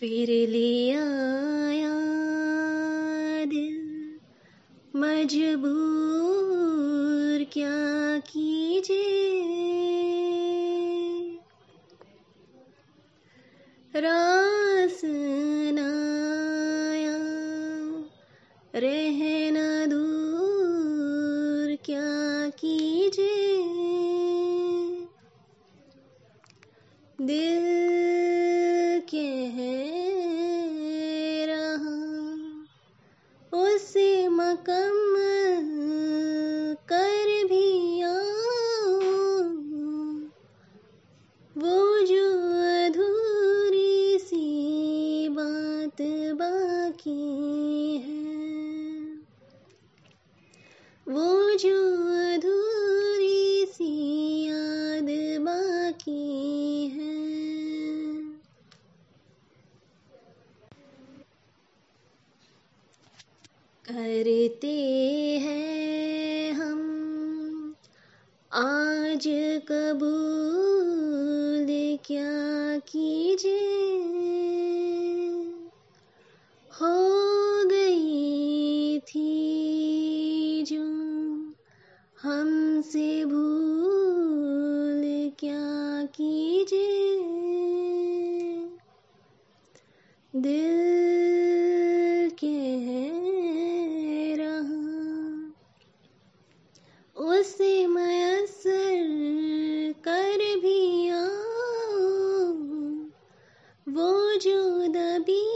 फिर 0.00 0.48
लिया 0.48 1.04
दिल। 3.44 4.18
मजबूर 4.96 7.46
क्या 7.52 8.18
कीजिए? 8.18 9.38
रास 13.96 15.00
रहना 18.74 19.86
दूर 19.86 21.78
क्या 21.84 22.48
कीजिए? 22.48 23.62
दिल 27.20 29.00
कह 29.00 29.39
बाकी 56.00 56.88
है। 56.88 57.20
करते 63.84 65.38
हैं 65.38 66.52
हम, 66.52 67.74
आज 68.52 69.24
कबूल 69.68 71.98
क्या 72.06 72.78
कीजिए? 72.78 73.76
हो 76.70 77.68
गई 77.68 79.00
थी 79.00 80.62
जो 80.62 80.82
हमसे 82.22 83.24
भूल 83.24 85.32
क्या 85.38 85.79
कीजिए। 86.04 87.16
दिल 90.36 92.30
कह 92.30 92.86
रहा। 94.42 94.90
उसे 97.24 97.86
मयसर 97.86 99.20
कर 100.04 100.38
भी 100.38 100.90
वो 103.88 104.34
जो 104.34 104.86
दबी 104.86 105.49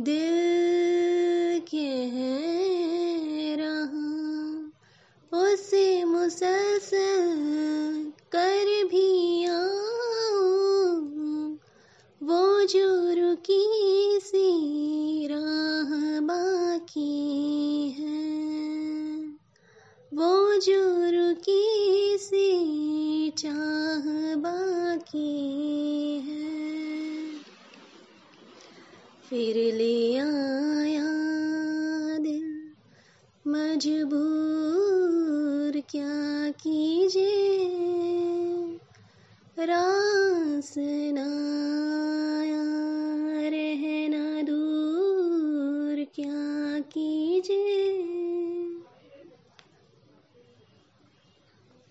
दिल 0.00 1.62
कह 1.68 3.62
रहा 3.62 5.38
उसे 5.38 6.04
मुसलसल 6.04 8.12
कर 8.32 8.84
भी 8.84 9.46
वो 12.20 12.64
जो 12.64 13.14
रुकी 13.14 14.20
सी 14.22 15.26
राह 15.26 16.20
बाकी 16.20 17.90
है, 17.90 19.34
वो 20.14 20.60
जो 20.60 21.10
रुकी 21.10 21.81
फिर 29.32 29.74
लिया 29.74 30.24
दिल। 32.18 32.70
मजबूर 33.46 35.82
क्या 35.90 36.50
कीजिए? 36.50 38.78
रासना 39.58 41.31